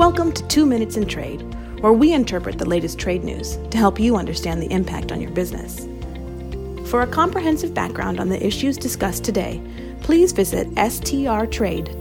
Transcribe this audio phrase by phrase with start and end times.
[0.00, 1.42] Welcome to Two Minutes in Trade,
[1.82, 5.30] where we interpret the latest trade news to help you understand the impact on your
[5.30, 5.86] business.
[6.88, 9.60] For a comprehensive background on the issues discussed today,
[10.00, 12.00] please visit strtrade.com.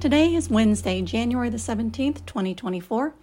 [0.00, 3.14] Today is Wednesday, January the 17th, 2024.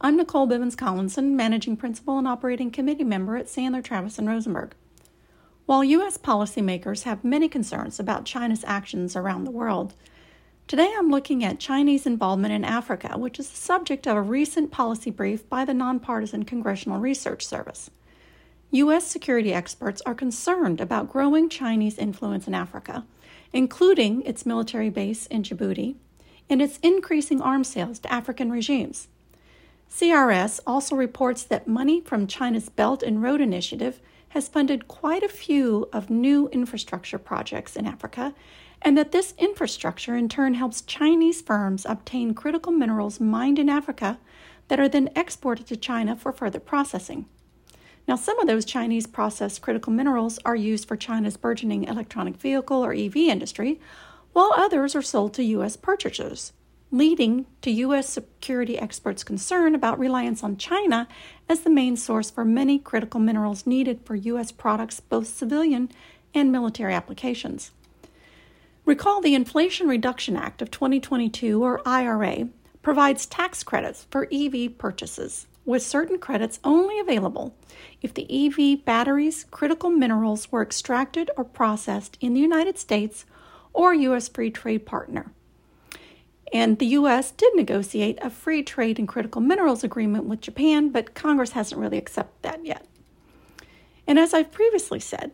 [0.00, 4.74] I'm Nicole Bivens Collinson, Managing Principal and Operating Committee Member at Sandler Travis and Rosenberg.
[5.66, 6.18] While U.S.
[6.18, 9.94] policymakers have many concerns about China's actions around the world,
[10.66, 14.70] today I'm looking at Chinese involvement in Africa, which is the subject of a recent
[14.70, 17.90] policy brief by the Nonpartisan Congressional Research Service.
[18.72, 19.06] U.S.
[19.06, 23.06] security experts are concerned about growing Chinese influence in Africa,
[23.54, 25.94] including its military base in Djibouti
[26.50, 29.08] and its increasing arms sales to African regimes.
[29.94, 35.28] CRS also reports that money from China's Belt and Road Initiative has funded quite a
[35.28, 38.34] few of new infrastructure projects in Africa,
[38.82, 44.18] and that this infrastructure in turn helps Chinese firms obtain critical minerals mined in Africa
[44.66, 47.26] that are then exported to China for further processing.
[48.08, 52.84] Now, some of those Chinese processed critical minerals are used for China's burgeoning electronic vehicle
[52.84, 53.80] or EV industry,
[54.32, 55.76] while others are sold to U.S.
[55.76, 56.52] purchasers
[56.94, 58.08] leading to U.S.
[58.08, 61.08] security experts' concern about reliance on China
[61.48, 64.52] as the main source for many critical minerals needed for U.S.
[64.52, 65.90] products, both civilian
[66.32, 67.72] and military applications.
[68.84, 72.48] Recall the Inflation Reduction Act of 2022, or IRA,
[72.80, 77.56] provides tax credits for EV purchases, with certain credits only available
[78.02, 83.24] if the EV batteries' critical minerals were extracted or processed in the United States
[83.72, 84.28] or U.S.
[84.28, 85.32] free trade partner.
[86.54, 87.32] And the U.S.
[87.32, 91.98] did negotiate a free trade and critical minerals agreement with Japan, but Congress hasn't really
[91.98, 92.86] accepted that yet.
[94.06, 95.32] And as I've previously said,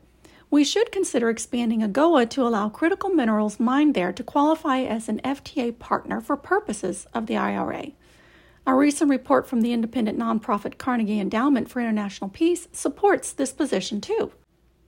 [0.51, 5.21] we should consider expanding AGOA to allow critical minerals mined there to qualify as an
[5.23, 7.93] FTA partner for purposes of the IRA.
[8.67, 14.01] A recent report from the independent nonprofit Carnegie Endowment for International Peace supports this position
[14.01, 14.33] too.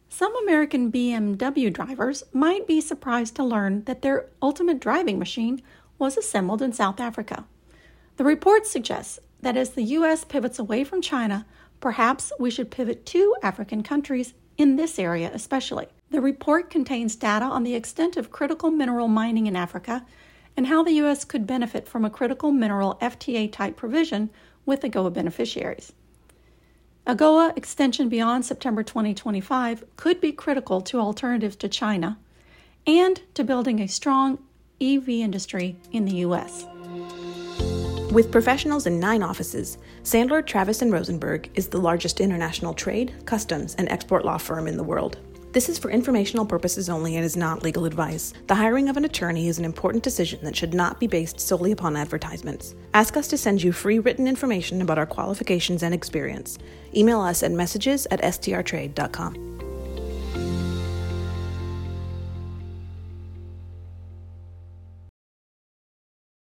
[0.09, 5.63] Some American BMW drivers might be surprised to learn that their ultimate driving machine
[6.03, 7.45] was assembled in South Africa.
[8.17, 10.25] The report suggests that as the U.S.
[10.25, 11.47] pivots away from China,
[11.79, 15.87] perhaps we should pivot to African countries in this area especially.
[16.11, 20.05] The report contains data on the extent of critical mineral mining in Africa
[20.57, 21.25] and how the U.S.
[21.25, 24.29] could benefit from a critical mineral FTA type provision
[24.67, 25.93] with AGOA beneficiaries.
[27.07, 32.19] AGOA extension beyond September 2025 could be critical to alternatives to China
[32.89, 34.41] and to building a strong
[34.83, 36.67] EV industry in the U.S.
[38.11, 43.77] With professionals in nine offices, Sandler, Travis, and Rosenberg is the largest international trade, customs,
[43.77, 45.19] and export law firm in the world.
[45.53, 48.33] This is for informational purposes only and is not legal advice.
[48.49, 51.73] The hiring of an attorney is an important decision that should not be based solely
[51.73, 52.75] upon advertisements.
[52.93, 56.59] Ask us to send you free written information about our qualifications and experience.
[56.97, 59.62] Email us at messages at strtrade.com.